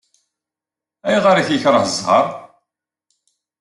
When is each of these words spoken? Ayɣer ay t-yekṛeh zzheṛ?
Ayɣer 1.07 1.35
ay 1.37 1.45
t-yekṛeh 1.47 1.85
zzheṛ? 1.93 2.25